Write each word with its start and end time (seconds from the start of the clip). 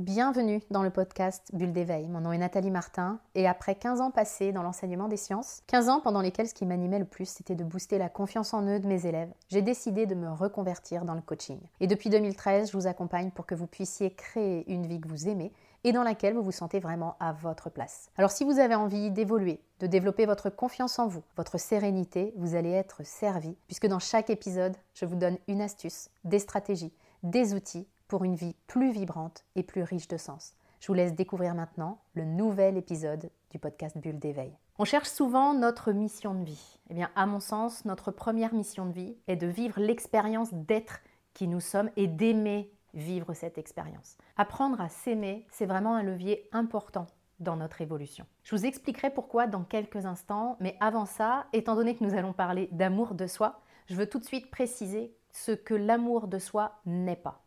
Bienvenue 0.00 0.60
dans 0.72 0.82
le 0.82 0.90
podcast 0.90 1.50
Bulle 1.52 1.72
d'éveil. 1.72 2.08
Mon 2.08 2.20
nom 2.20 2.32
est 2.32 2.38
Nathalie 2.38 2.72
Martin 2.72 3.20
et 3.36 3.46
après 3.46 3.76
15 3.76 4.00
ans 4.00 4.10
passés 4.10 4.50
dans 4.50 4.64
l'enseignement 4.64 5.06
des 5.06 5.16
sciences, 5.16 5.62
15 5.68 5.88
ans 5.88 6.00
pendant 6.00 6.20
lesquels 6.20 6.48
ce 6.48 6.54
qui 6.54 6.66
m'animait 6.66 6.98
le 6.98 7.04
plus 7.04 7.28
c'était 7.28 7.54
de 7.54 7.62
booster 7.62 7.96
la 7.96 8.08
confiance 8.08 8.54
en 8.54 8.66
eux 8.66 8.80
de 8.80 8.88
mes 8.88 9.06
élèves, 9.06 9.32
j'ai 9.50 9.62
décidé 9.62 10.06
de 10.06 10.16
me 10.16 10.32
reconvertir 10.32 11.04
dans 11.04 11.14
le 11.14 11.20
coaching. 11.20 11.60
Et 11.78 11.86
depuis 11.86 12.10
2013, 12.10 12.72
je 12.72 12.76
vous 12.76 12.88
accompagne 12.88 13.30
pour 13.30 13.46
que 13.46 13.54
vous 13.54 13.68
puissiez 13.68 14.10
créer 14.10 14.68
une 14.68 14.84
vie 14.84 15.00
que 15.00 15.06
vous 15.06 15.28
aimez 15.28 15.52
et 15.84 15.92
dans 15.92 16.02
laquelle 16.02 16.34
vous 16.34 16.42
vous 16.42 16.50
sentez 16.50 16.80
vraiment 16.80 17.14
à 17.20 17.32
votre 17.32 17.70
place. 17.70 18.10
Alors 18.16 18.32
si 18.32 18.42
vous 18.42 18.58
avez 18.58 18.74
envie 18.74 19.12
d'évoluer, 19.12 19.60
de 19.78 19.86
développer 19.86 20.26
votre 20.26 20.50
confiance 20.50 20.98
en 20.98 21.06
vous, 21.06 21.22
votre 21.36 21.56
sérénité, 21.56 22.34
vous 22.36 22.56
allez 22.56 22.72
être 22.72 23.06
servi 23.06 23.56
puisque 23.68 23.86
dans 23.86 24.00
chaque 24.00 24.28
épisode, 24.28 24.74
je 24.92 25.04
vous 25.04 25.14
donne 25.14 25.38
une 25.46 25.60
astuce, 25.60 26.10
des 26.24 26.40
stratégies, 26.40 26.92
des 27.22 27.54
outils 27.54 27.86
pour 28.14 28.22
une 28.22 28.36
vie 28.36 28.54
plus 28.68 28.92
vibrante 28.92 29.44
et 29.56 29.64
plus 29.64 29.82
riche 29.82 30.06
de 30.06 30.16
sens. 30.16 30.54
Je 30.78 30.86
vous 30.86 30.94
laisse 30.94 31.16
découvrir 31.16 31.52
maintenant 31.56 31.98
le 32.14 32.24
nouvel 32.24 32.76
épisode 32.76 33.28
du 33.50 33.58
podcast 33.58 33.98
Bulle 33.98 34.20
d'éveil. 34.20 34.56
On 34.78 34.84
cherche 34.84 35.08
souvent 35.08 35.52
notre 35.52 35.90
mission 35.90 36.32
de 36.32 36.44
vie. 36.44 36.78
Eh 36.90 36.94
bien, 36.94 37.10
à 37.16 37.26
mon 37.26 37.40
sens, 37.40 37.84
notre 37.84 38.12
première 38.12 38.54
mission 38.54 38.86
de 38.86 38.92
vie 38.92 39.16
est 39.26 39.34
de 39.34 39.48
vivre 39.48 39.80
l'expérience 39.80 40.54
d'être 40.54 41.00
qui 41.32 41.48
nous 41.48 41.58
sommes 41.58 41.90
et 41.96 42.06
d'aimer 42.06 42.72
vivre 42.92 43.34
cette 43.34 43.58
expérience. 43.58 44.16
Apprendre 44.36 44.80
à 44.80 44.88
s'aimer, 44.88 45.44
c'est 45.50 45.66
vraiment 45.66 45.96
un 45.96 46.04
levier 46.04 46.48
important 46.52 47.08
dans 47.40 47.56
notre 47.56 47.80
évolution. 47.80 48.26
Je 48.44 48.54
vous 48.54 48.64
expliquerai 48.64 49.10
pourquoi 49.10 49.48
dans 49.48 49.64
quelques 49.64 50.06
instants, 50.06 50.56
mais 50.60 50.76
avant 50.78 51.06
ça, 51.06 51.46
étant 51.52 51.74
donné 51.74 51.96
que 51.96 52.04
nous 52.04 52.14
allons 52.14 52.32
parler 52.32 52.68
d'amour 52.70 53.16
de 53.16 53.26
soi, 53.26 53.60
je 53.88 53.96
veux 53.96 54.08
tout 54.08 54.20
de 54.20 54.24
suite 54.24 54.52
préciser 54.52 55.16
ce 55.32 55.50
que 55.50 55.74
l'amour 55.74 56.28
de 56.28 56.38
soi 56.38 56.78
n'est 56.86 57.16
pas. 57.16 57.43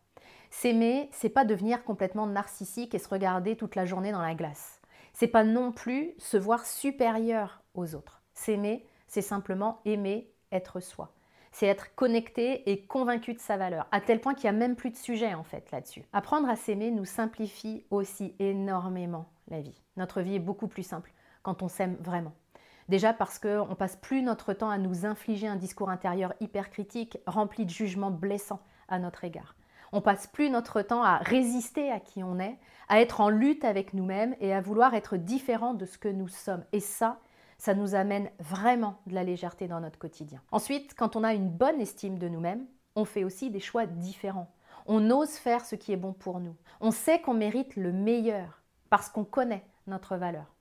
S'aimer, 0.49 1.09
c'est 1.11 1.29
pas 1.29 1.45
devenir 1.45 1.83
complètement 1.83 2.27
narcissique 2.27 2.95
et 2.95 2.99
se 2.99 3.09
regarder 3.09 3.55
toute 3.55 3.75
la 3.75 3.85
journée 3.85 4.11
dans 4.11 4.21
la 4.21 4.35
glace. 4.35 4.81
C'est 5.13 5.27
pas 5.27 5.43
non 5.43 5.71
plus 5.71 6.13
se 6.17 6.37
voir 6.37 6.65
supérieur 6.65 7.61
aux 7.73 7.95
autres. 7.95 8.21
S'aimer, 8.33 8.85
c'est 9.07 9.21
simplement 9.21 9.81
aimer 9.85 10.31
être 10.51 10.79
soi. 10.79 11.13
C'est 11.51 11.67
être 11.67 11.95
connecté 11.95 12.69
et 12.69 12.85
convaincu 12.85 13.33
de 13.33 13.39
sa 13.39 13.57
valeur, 13.57 13.87
à 13.91 13.99
tel 13.99 14.21
point 14.21 14.35
qu'il 14.35 14.49
n'y 14.49 14.55
a 14.55 14.59
même 14.59 14.75
plus 14.75 14.91
de 14.91 14.95
sujet 14.95 15.33
en 15.33 15.43
fait 15.43 15.71
là-dessus. 15.71 16.03
Apprendre 16.13 16.49
à 16.49 16.55
s'aimer 16.55 16.91
nous 16.91 17.05
simplifie 17.05 17.83
aussi 17.89 18.35
énormément 18.39 19.29
la 19.47 19.61
vie. 19.61 19.81
Notre 19.95 20.21
vie 20.21 20.35
est 20.35 20.39
beaucoup 20.39 20.67
plus 20.67 20.83
simple 20.83 21.11
quand 21.41 21.63
on 21.63 21.67
s'aime 21.67 21.95
vraiment. 21.99 22.33
Déjà 22.89 23.11
parce 23.11 23.39
qu'on 23.39 23.75
passe 23.77 23.95
plus 23.97 24.21
notre 24.21 24.53
temps 24.53 24.69
à 24.69 24.77
nous 24.77 25.05
infliger 25.05 25.47
un 25.47 25.55
discours 25.55 25.89
intérieur 25.89 26.33
hyper 26.39 26.69
critique, 26.69 27.17
rempli 27.25 27.65
de 27.65 27.69
jugements 27.69 28.11
blessants 28.11 28.61
à 28.87 28.99
notre 28.99 29.23
égard. 29.23 29.56
On 29.91 30.01
passe 30.01 30.27
plus 30.27 30.49
notre 30.49 30.81
temps 30.81 31.03
à 31.03 31.17
résister 31.17 31.91
à 31.91 31.99
qui 31.99 32.23
on 32.23 32.39
est, 32.39 32.57
à 32.89 33.01
être 33.01 33.21
en 33.21 33.29
lutte 33.29 33.65
avec 33.65 33.93
nous-mêmes 33.93 34.35
et 34.39 34.53
à 34.53 34.61
vouloir 34.61 34.93
être 34.93 35.17
différent 35.17 35.73
de 35.73 35.85
ce 35.85 35.97
que 35.97 36.07
nous 36.07 36.27
sommes. 36.27 36.63
Et 36.71 36.79
ça, 36.79 37.19
ça 37.57 37.73
nous 37.73 37.95
amène 37.95 38.29
vraiment 38.39 38.99
de 39.07 39.15
la 39.15 39.23
légèreté 39.23 39.67
dans 39.67 39.79
notre 39.79 39.99
quotidien. 39.99 40.41
Ensuite, 40.51 40.93
quand 40.95 41.15
on 41.15 41.23
a 41.23 41.33
une 41.33 41.49
bonne 41.49 41.81
estime 41.81 42.17
de 42.17 42.29
nous-mêmes, 42.29 42.65
on 42.95 43.05
fait 43.05 43.23
aussi 43.23 43.49
des 43.49 43.59
choix 43.59 43.85
différents. 43.85 44.51
On 44.85 45.11
ose 45.11 45.31
faire 45.31 45.65
ce 45.65 45.75
qui 45.75 45.91
est 45.91 45.97
bon 45.97 46.13
pour 46.13 46.39
nous. 46.39 46.55
On 46.79 46.91
sait 46.91 47.19
qu'on 47.19 47.33
mérite 47.33 47.75
le 47.75 47.91
meilleur 47.91 48.61
parce 48.89 49.09
qu'on 49.09 49.25
connaît 49.25 49.65
notre 49.85 50.15
valeur. 50.15 50.56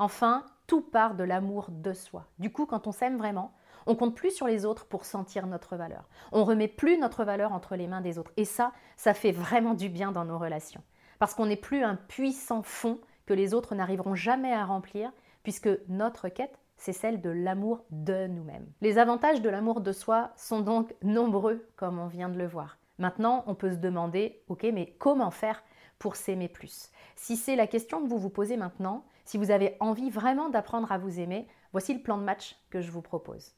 Enfin, 0.00 0.46
tout 0.66 0.80
part 0.80 1.14
de 1.14 1.24
l'amour 1.24 1.66
de 1.68 1.92
soi. 1.92 2.24
Du 2.38 2.50
coup, 2.50 2.64
quand 2.64 2.86
on 2.86 2.92
s'aime 2.92 3.18
vraiment, 3.18 3.52
on 3.86 3.94
compte 3.94 4.16
plus 4.16 4.30
sur 4.30 4.46
les 4.46 4.64
autres 4.64 4.86
pour 4.86 5.04
sentir 5.04 5.46
notre 5.46 5.76
valeur. 5.76 6.08
On 6.32 6.44
remet 6.44 6.68
plus 6.68 6.96
notre 6.96 7.22
valeur 7.22 7.52
entre 7.52 7.76
les 7.76 7.86
mains 7.86 8.00
des 8.00 8.18
autres. 8.18 8.32
Et 8.38 8.46
ça, 8.46 8.72
ça 8.96 9.12
fait 9.12 9.30
vraiment 9.30 9.74
du 9.74 9.90
bien 9.90 10.10
dans 10.10 10.24
nos 10.24 10.38
relations. 10.38 10.82
Parce 11.18 11.34
qu'on 11.34 11.44
n'est 11.44 11.54
plus 11.54 11.84
un 11.84 11.96
puissant 11.96 12.62
fond 12.62 12.98
que 13.26 13.34
les 13.34 13.52
autres 13.52 13.74
n'arriveront 13.74 14.14
jamais 14.14 14.54
à 14.54 14.64
remplir, 14.64 15.12
puisque 15.42 15.68
notre 15.88 16.30
quête, 16.30 16.58
c'est 16.78 16.94
celle 16.94 17.20
de 17.20 17.28
l'amour 17.28 17.84
de 17.90 18.26
nous-mêmes. 18.26 18.72
Les 18.80 18.96
avantages 18.96 19.42
de 19.42 19.50
l'amour 19.50 19.82
de 19.82 19.92
soi 19.92 20.30
sont 20.34 20.60
donc 20.60 20.94
nombreux, 21.02 21.68
comme 21.76 21.98
on 21.98 22.06
vient 22.06 22.30
de 22.30 22.38
le 22.38 22.46
voir. 22.46 22.78
Maintenant, 22.98 23.44
on 23.46 23.54
peut 23.54 23.70
se 23.70 23.76
demander, 23.76 24.42
ok, 24.48 24.66
mais 24.72 24.94
comment 24.98 25.30
faire 25.30 25.62
pour 25.98 26.16
s'aimer 26.16 26.48
plus? 26.48 26.90
Si 27.16 27.36
c'est 27.36 27.54
la 27.54 27.66
question 27.66 28.02
que 28.02 28.08
vous 28.08 28.18
vous 28.18 28.30
posez 28.30 28.56
maintenant, 28.56 29.04
si 29.30 29.38
vous 29.38 29.52
avez 29.52 29.76
envie 29.78 30.10
vraiment 30.10 30.48
d'apprendre 30.48 30.90
à 30.90 30.98
vous 30.98 31.20
aimer, 31.20 31.46
voici 31.70 31.94
le 31.94 32.02
plan 32.02 32.18
de 32.18 32.24
match 32.24 32.56
que 32.68 32.80
je 32.80 32.90
vous 32.90 33.00
propose. 33.00 33.54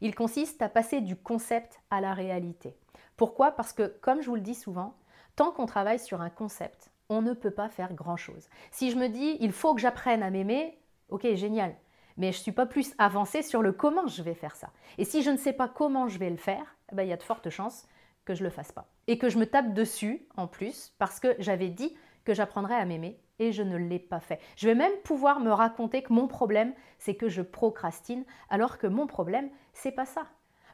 Il 0.00 0.16
consiste 0.16 0.60
à 0.62 0.68
passer 0.68 1.00
du 1.00 1.14
concept 1.14 1.80
à 1.90 2.00
la 2.00 2.12
réalité. 2.12 2.76
Pourquoi? 3.16 3.52
Parce 3.52 3.72
que, 3.72 3.86
comme 4.00 4.20
je 4.20 4.28
vous 4.28 4.34
le 4.34 4.40
dis 4.40 4.56
souvent, 4.56 4.96
tant 5.36 5.52
qu'on 5.52 5.66
travaille 5.66 6.00
sur 6.00 6.22
un 6.22 6.28
concept, 6.28 6.90
on 7.08 7.22
ne 7.22 7.34
peut 7.34 7.52
pas 7.52 7.68
faire 7.68 7.94
grand-chose. 7.94 8.48
Si 8.72 8.90
je 8.90 8.96
me 8.96 9.06
dis, 9.06 9.36
il 9.38 9.52
faut 9.52 9.76
que 9.76 9.80
j'apprenne 9.80 10.24
à 10.24 10.30
m'aimer, 10.30 10.76
ok, 11.08 11.36
génial. 11.36 11.76
Mais 12.16 12.32
je 12.32 12.38
ne 12.38 12.42
suis 12.42 12.50
pas 12.50 12.66
plus 12.66 12.92
avancée 12.98 13.42
sur 13.42 13.62
le 13.62 13.70
comment 13.70 14.08
je 14.08 14.24
vais 14.24 14.34
faire 14.34 14.56
ça. 14.56 14.72
Et 14.98 15.04
si 15.04 15.22
je 15.22 15.30
ne 15.30 15.36
sais 15.36 15.52
pas 15.52 15.68
comment 15.68 16.08
je 16.08 16.18
vais 16.18 16.30
le 16.30 16.36
faire, 16.36 16.76
eh 16.90 16.96
ben, 16.96 17.04
il 17.04 17.10
y 17.10 17.12
a 17.12 17.16
de 17.16 17.22
fortes 17.22 17.48
chances 17.48 17.86
que 18.24 18.34
je 18.34 18.40
ne 18.42 18.48
le 18.48 18.52
fasse 18.52 18.72
pas. 18.72 18.88
Et 19.06 19.18
que 19.18 19.28
je 19.28 19.38
me 19.38 19.46
tape 19.46 19.72
dessus, 19.72 20.26
en 20.36 20.48
plus, 20.48 20.92
parce 20.98 21.20
que 21.20 21.36
j'avais 21.38 21.68
dit 21.68 21.96
que 22.24 22.34
j'apprendrais 22.34 22.74
à 22.74 22.84
m'aimer 22.84 23.21
et 23.38 23.52
je 23.52 23.62
ne 23.62 23.76
l'ai 23.76 23.98
pas 23.98 24.20
fait. 24.20 24.40
Je 24.56 24.68
vais 24.68 24.74
même 24.74 24.96
pouvoir 25.04 25.40
me 25.40 25.50
raconter 25.50 26.02
que 26.02 26.12
mon 26.12 26.28
problème, 26.28 26.74
c'est 26.98 27.14
que 27.14 27.28
je 27.28 27.42
procrastine, 27.42 28.24
alors 28.50 28.78
que 28.78 28.86
mon 28.86 29.06
problème, 29.06 29.50
c'est 29.72 29.92
pas 29.92 30.06
ça. 30.06 30.26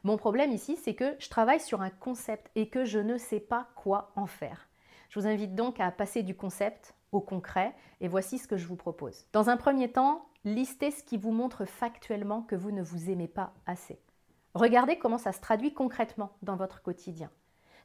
Mon 0.03 0.17
problème 0.17 0.51
ici, 0.51 0.77
c'est 0.77 0.95
que 0.95 1.15
je 1.19 1.29
travaille 1.29 1.59
sur 1.59 1.81
un 1.81 1.89
concept 1.89 2.49
et 2.55 2.69
que 2.69 2.85
je 2.85 2.99
ne 2.99 3.17
sais 3.17 3.39
pas 3.39 3.67
quoi 3.75 4.11
en 4.15 4.27
faire. 4.27 4.69
Je 5.09 5.19
vous 5.19 5.27
invite 5.27 5.55
donc 5.55 5.79
à 5.79 5.91
passer 5.91 6.23
du 6.23 6.35
concept 6.35 6.93
au 7.11 7.19
concret 7.19 7.73
et 7.99 8.07
voici 8.07 8.37
ce 8.37 8.47
que 8.47 8.57
je 8.57 8.67
vous 8.67 8.75
propose. 8.75 9.25
Dans 9.33 9.49
un 9.49 9.57
premier 9.57 9.91
temps, 9.91 10.25
listez 10.45 10.91
ce 10.91 11.03
qui 11.03 11.17
vous 11.17 11.31
montre 11.31 11.65
factuellement 11.65 12.43
que 12.43 12.55
vous 12.55 12.71
ne 12.71 12.83
vous 12.83 13.09
aimez 13.09 13.27
pas 13.27 13.53
assez. 13.65 13.99
Regardez 14.53 14.97
comment 14.97 15.17
ça 15.17 15.31
se 15.31 15.41
traduit 15.41 15.73
concrètement 15.73 16.31
dans 16.41 16.55
votre 16.55 16.81
quotidien. 16.81 17.29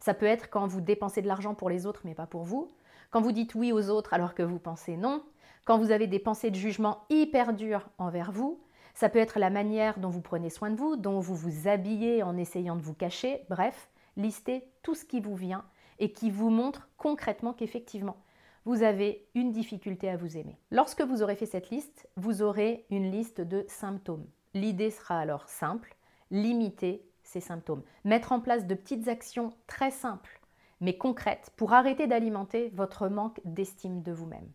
Ça 0.04 0.12
peut 0.12 0.26
être 0.26 0.50
quand 0.50 0.66
vous 0.66 0.82
dépensez 0.82 1.22
de 1.22 1.28
l'argent 1.28 1.54
pour 1.54 1.70
les 1.70 1.87
autres 1.87 2.03
mais 2.04 2.15
pas 2.15 2.26
pour 2.26 2.42
vous, 2.42 2.70
quand 3.10 3.22
vous 3.22 3.32
dites 3.32 3.54
oui 3.54 3.72
aux 3.72 3.88
autres 3.88 4.12
alors 4.12 4.34
que 4.34 4.42
vous 4.42 4.59
pensez 4.59 4.98
non, 4.98 5.25
quand 5.65 5.78
vous 5.78 5.92
avez 5.92 6.06
des 6.06 6.19
pensées 6.19 6.50
de 6.50 6.56
jugement 6.56 7.06
hyper 7.09 7.54
dures 7.54 7.88
envers 7.97 8.31
vous, 8.31 8.60
ça 8.93 9.09
peut 9.09 9.19
être 9.19 9.38
la 9.38 9.48
manière 9.48 9.98
dont 9.98 10.10
vous 10.10 10.20
prenez 10.20 10.50
soin 10.50 10.69
de 10.69 10.76
vous, 10.76 10.97
dont 10.97 11.20
vous 11.20 11.34
vous 11.34 11.69
habillez 11.69 12.22
en 12.22 12.37
essayant 12.37 12.76
de 12.76 12.82
vous 12.82 12.93
cacher, 12.93 13.47
bref, 13.48 13.88
listez 14.19 14.69
tout 14.82 14.94
ce 14.94 15.06
qui 15.06 15.20
vous 15.20 15.37
vient 15.37 15.64
et 15.98 16.12
qui 16.12 16.31
vous 16.31 16.50
montre 16.50 16.91
concrètement 16.98 17.54
qu'effectivement, 17.54 18.19
vous 18.66 18.82
avez 18.82 19.26
une 19.34 19.53
difficulté 19.53 20.10
à 20.10 20.19
vous 20.19 20.37
aimer. 20.37 20.59
Lorsque 20.70 21.00
vous 21.00 21.22
aurez 21.22 21.37
fait 21.37 21.47
cette 21.47 21.70
liste, 21.70 22.10
vous 22.16 22.43
aurez 22.43 22.84
une 22.91 23.10
liste 23.10 23.41
de 23.41 23.64
symptômes. 23.69 24.26
L'idée 24.53 24.91
sera 24.91 25.19
alors 25.19 25.48
simple, 25.48 25.97
limiter 26.31 27.09
ces 27.24 27.40
symptômes, 27.40 27.82
mettre 28.04 28.32
en 28.32 28.40
place 28.40 28.66
de 28.66 28.74
petites 28.74 29.08
actions 29.08 29.52
très 29.66 29.90
simples 29.90 30.40
mais 30.80 30.96
concrète, 30.96 31.50
pour 31.56 31.72
arrêter 31.72 32.06
d'alimenter 32.06 32.70
votre 32.74 33.08
manque 33.08 33.40
d'estime 33.44 34.02
de 34.02 34.12
vous-même. 34.12 34.50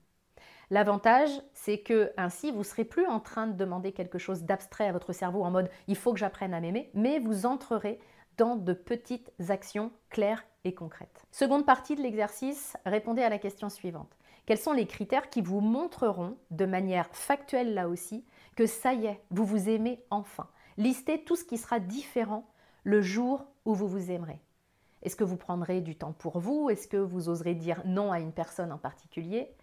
L'avantage, 0.69 1.31
c'est 1.53 1.79
que 1.79 2.11
ainsi, 2.17 2.51
vous 2.51 2.59
ne 2.59 2.63
serez 2.63 2.85
plus 2.85 3.07
en 3.07 3.19
train 3.19 3.47
de 3.47 3.57
demander 3.57 3.91
quelque 3.91 4.19
chose 4.19 4.43
d'abstrait 4.43 4.87
à 4.87 4.91
votre 4.91 5.13
cerveau 5.13 5.43
en 5.43 5.49
mode 5.49 5.71
il 5.87 5.95
faut 5.95 6.13
que 6.13 6.19
j'apprenne 6.19 6.53
à 6.53 6.59
m'aimer, 6.59 6.91
mais 6.93 7.17
vous 7.19 7.47
entrerez 7.47 7.99
dans 8.37 8.55
de 8.55 8.73
petites 8.73 9.31
actions 9.49 9.91
claires 10.09 10.45
et 10.63 10.75
concrètes. 10.75 11.25
Seconde 11.31 11.65
partie 11.65 11.95
de 11.95 12.01
l'exercice, 12.01 12.77
répondez 12.85 13.23
à 13.23 13.29
la 13.29 13.39
question 13.39 13.69
suivante. 13.69 14.15
Quels 14.45 14.59
sont 14.59 14.73
les 14.73 14.85
critères 14.85 15.29
qui 15.29 15.41
vous 15.41 15.61
montreront, 15.61 16.37
de 16.51 16.65
manière 16.65 17.09
factuelle 17.11 17.73
là 17.73 17.89
aussi, 17.89 18.23
que 18.55 18.67
ça 18.67 18.93
y 18.93 19.07
est, 19.07 19.21
vous 19.31 19.45
vous 19.45 19.69
aimez 19.69 20.03
enfin? 20.11 20.47
Listez 20.77 21.23
tout 21.23 21.35
ce 21.35 21.43
qui 21.43 21.57
sera 21.57 21.79
différent 21.79 22.47
le 22.83 23.01
jour 23.01 23.45
où 23.65 23.73
vous 23.73 23.87
vous 23.87 24.11
aimerez. 24.11 24.39
Est-ce 25.01 25.15
que 25.15 25.23
vous 25.23 25.37
prendrez 25.37 25.81
du 25.81 25.95
temps 25.95 26.13
pour 26.13 26.39
vous? 26.39 26.69
Est-ce 26.69 26.87
que 26.87 26.97
vous 26.97 27.29
oserez 27.29 27.55
dire 27.55 27.81
non 27.85 28.11
à 28.11 28.19
une 28.19 28.33
personne 28.33 28.71
en 28.71 28.77
particulier? 28.77 29.53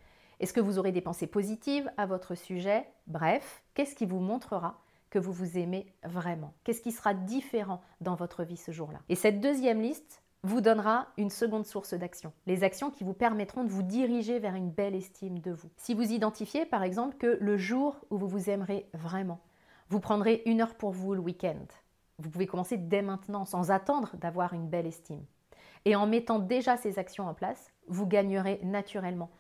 Est-ce 0.41 0.53
que 0.53 0.61
vous 0.61 0.79
aurez 0.79 0.93
des 0.93 1.01
pensées 1.01 1.27
positives 1.27 1.91
à 1.97 2.07
votre 2.07 2.35
sujet? 2.35 2.87
Bref, 3.07 3.63
qu'est-ce 3.75 3.95
qui 3.95 4.07
vous 4.07 4.21
montrera 4.21 4.81
que 5.11 5.19
vous 5.19 5.33
vous 5.33 5.59
aimez 5.59 5.87
vraiment? 6.05 6.53
Qu'est-ce 6.65 6.83
qui 6.83 6.93
sera 6.93 7.15
différent 7.15 7.81
dans 8.01 8.15
votre 8.15 8.45
vie 8.45 8.57
ce 8.57 8.73
jour-là? 8.73 8.99
Et 9.09 9.15
cette 9.15 9.41
deuxième 9.41 9.81
liste 9.81 10.23
vous 10.43 10.61
donnera 10.61 11.09
une 11.17 11.31
seconde 11.31 11.67
source 11.67 11.95
d'action, 11.95 12.33
les 12.47 12.63
actions 12.63 12.91
qui 12.91 13.03
vous 13.03 13.15
permettront 13.15 13.65
de 13.65 13.71
vous 13.71 13.83
diriger 13.83 14.39
vers 14.39 14.55
une 14.55 14.71
belle 14.71 14.95
estime 14.95 15.41
de 15.41 15.51
vous. 15.51 15.71
Si 15.77 15.95
vous 15.95 16.13
identifiez 16.13 16.67
par 16.67 16.83
exemple 16.83 17.17
que 17.17 17.39
le 17.41 17.57
jour 17.57 17.97
où 18.11 18.19
vous 18.19 18.29
vous 18.29 18.51
aimerez 18.51 18.89
vraiment, 18.95 19.41
vous 19.89 20.01
prendrez 20.01 20.43
une 20.47 20.61
heure 20.61 20.75
pour 20.75 20.91
vous 20.91 21.15
le 21.15 21.21
week-end, 21.21 21.67
vous 22.19 22.31
pouvez 22.31 22.47
commencer 22.47 22.77
dès 22.77 23.03
maintenant 23.03 23.45
sans 23.45 23.71
attendre 23.71 24.17
d'avoir 24.17 24.53
une 24.55 24.69
belle 24.69 24.87
estime. 24.87 25.25
Et 25.85 25.95
en 25.95 26.07
mettant 26.07 26.39
déjà 26.39 26.77
ces 26.77 26.99
actions 26.99 27.29
en 27.29 27.35
place, 27.35 27.71
vous 27.87 28.07
gagnerez 28.07 28.61
naturellement 28.63 29.31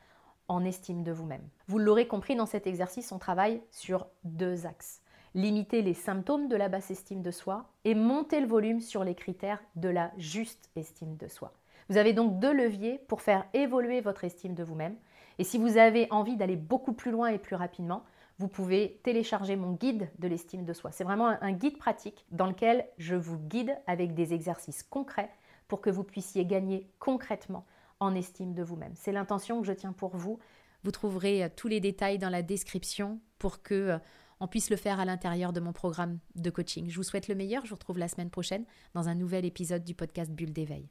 en 0.48 0.64
estime 0.64 1.02
de 1.02 1.12
vous-même. 1.12 1.48
Vous 1.66 1.78
l'aurez 1.78 2.06
compris 2.06 2.36
dans 2.36 2.46
cet 2.46 2.66
exercice, 2.66 3.10
on 3.12 3.18
travaille 3.18 3.62
sur 3.70 4.06
deux 4.24 4.66
axes. 4.66 5.00
Limiter 5.34 5.82
les 5.82 5.94
symptômes 5.94 6.48
de 6.48 6.56
la 6.56 6.68
basse 6.68 6.90
estime 6.90 7.22
de 7.22 7.30
soi 7.30 7.68
et 7.84 7.94
monter 7.94 8.40
le 8.40 8.46
volume 8.46 8.80
sur 8.80 9.04
les 9.04 9.14
critères 9.14 9.62
de 9.74 9.88
la 9.88 10.12
juste 10.16 10.70
estime 10.76 11.16
de 11.16 11.28
soi. 11.28 11.52
Vous 11.88 11.98
avez 11.98 12.12
donc 12.12 12.38
deux 12.38 12.52
leviers 12.52 12.98
pour 13.06 13.20
faire 13.20 13.44
évoluer 13.52 14.00
votre 14.00 14.24
estime 14.24 14.54
de 14.54 14.64
vous-même. 14.64 14.96
Et 15.38 15.44
si 15.44 15.58
vous 15.58 15.76
avez 15.76 16.08
envie 16.10 16.36
d'aller 16.36 16.56
beaucoup 16.56 16.92
plus 16.92 17.10
loin 17.10 17.28
et 17.28 17.38
plus 17.38 17.56
rapidement, 17.56 18.02
vous 18.38 18.48
pouvez 18.48 19.00
télécharger 19.02 19.56
mon 19.56 19.72
guide 19.72 20.10
de 20.18 20.28
l'estime 20.28 20.64
de 20.64 20.72
soi. 20.72 20.92
C'est 20.92 21.04
vraiment 21.04 21.28
un 21.40 21.52
guide 21.52 21.78
pratique 21.78 22.26
dans 22.30 22.46
lequel 22.46 22.86
je 22.98 23.14
vous 23.14 23.38
guide 23.38 23.76
avec 23.86 24.14
des 24.14 24.34
exercices 24.34 24.82
concrets 24.82 25.30
pour 25.68 25.80
que 25.80 25.90
vous 25.90 26.04
puissiez 26.04 26.44
gagner 26.44 26.90
concrètement 26.98 27.64
en 27.98 28.14
estime 28.14 28.54
de 28.54 28.62
vous-même. 28.62 28.92
C'est 28.94 29.12
l'intention 29.12 29.60
que 29.60 29.66
je 29.66 29.72
tiens 29.72 29.92
pour 29.92 30.16
vous. 30.16 30.38
Vous 30.84 30.90
trouverez 30.90 31.44
euh, 31.44 31.48
tous 31.54 31.68
les 31.68 31.80
détails 31.80 32.18
dans 32.18 32.28
la 32.28 32.42
description 32.42 33.20
pour 33.38 33.62
que 33.62 33.74
euh, 33.74 33.98
on 34.38 34.48
puisse 34.48 34.68
le 34.68 34.76
faire 34.76 35.00
à 35.00 35.06
l'intérieur 35.06 35.52
de 35.52 35.60
mon 35.60 35.72
programme 35.72 36.18
de 36.34 36.50
coaching. 36.50 36.90
Je 36.90 36.96
vous 36.96 37.02
souhaite 37.02 37.28
le 37.28 37.34
meilleur. 37.34 37.64
Je 37.64 37.70
vous 37.70 37.76
retrouve 37.76 37.98
la 37.98 38.08
semaine 38.08 38.30
prochaine 38.30 38.66
dans 38.92 39.08
un 39.08 39.14
nouvel 39.14 39.46
épisode 39.46 39.82
du 39.82 39.94
podcast 39.94 40.30
Bulle 40.30 40.52
d'éveil. 40.52 40.90